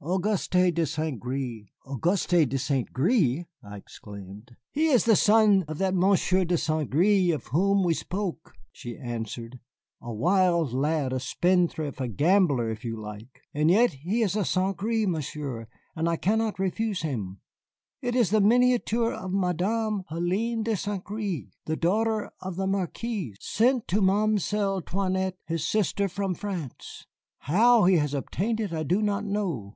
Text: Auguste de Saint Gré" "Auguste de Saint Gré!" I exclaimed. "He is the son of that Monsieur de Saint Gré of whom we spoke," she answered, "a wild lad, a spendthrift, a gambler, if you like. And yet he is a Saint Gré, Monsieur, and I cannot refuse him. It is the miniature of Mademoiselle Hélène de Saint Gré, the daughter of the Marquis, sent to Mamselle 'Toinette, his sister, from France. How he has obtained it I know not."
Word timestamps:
Auguste 0.00 0.52
de 0.72 0.86
Saint 0.86 1.18
Gré" 1.20 1.66
"Auguste 1.86 2.48
de 2.48 2.56
Saint 2.56 2.92
Gré!" 2.92 3.46
I 3.64 3.76
exclaimed. 3.76 4.54
"He 4.70 4.86
is 4.86 5.04
the 5.06 5.16
son 5.16 5.64
of 5.66 5.78
that 5.78 5.92
Monsieur 5.92 6.44
de 6.44 6.56
Saint 6.56 6.88
Gré 6.88 7.34
of 7.34 7.48
whom 7.48 7.82
we 7.82 7.94
spoke," 7.94 8.54
she 8.70 8.96
answered, 8.96 9.58
"a 10.00 10.12
wild 10.14 10.72
lad, 10.72 11.12
a 11.12 11.18
spendthrift, 11.18 12.00
a 12.00 12.06
gambler, 12.06 12.70
if 12.70 12.84
you 12.84 12.96
like. 12.96 13.40
And 13.52 13.72
yet 13.72 13.94
he 14.04 14.22
is 14.22 14.36
a 14.36 14.44
Saint 14.44 14.76
Gré, 14.76 15.04
Monsieur, 15.04 15.66
and 15.96 16.08
I 16.08 16.14
cannot 16.14 16.60
refuse 16.60 17.02
him. 17.02 17.40
It 18.00 18.14
is 18.14 18.30
the 18.30 18.40
miniature 18.40 19.12
of 19.12 19.32
Mademoiselle 19.32 20.04
Hélène 20.12 20.62
de 20.62 20.76
Saint 20.76 21.02
Gré, 21.02 21.48
the 21.66 21.76
daughter 21.76 22.30
of 22.40 22.54
the 22.54 22.68
Marquis, 22.68 23.34
sent 23.40 23.88
to 23.88 24.00
Mamselle 24.00 24.80
'Toinette, 24.80 25.36
his 25.46 25.66
sister, 25.66 26.08
from 26.08 26.36
France. 26.36 27.04
How 27.40 27.84
he 27.86 27.96
has 27.96 28.14
obtained 28.14 28.60
it 28.60 28.72
I 28.72 28.84
know 28.84 29.20
not." 29.20 29.74